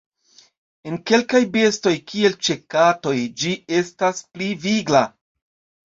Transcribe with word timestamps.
En 0.91 0.95
kelkaj 1.11 1.41
bestoj, 1.59 1.93
kiel 2.13 2.39
ĉe 2.49 2.59
katoj 2.77 3.17
ĝi 3.45 3.55
estas 3.85 4.27
pli 4.35 4.53
vigla. 4.69 5.09